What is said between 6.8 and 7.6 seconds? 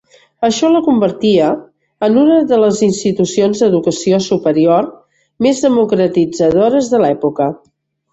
de l'època.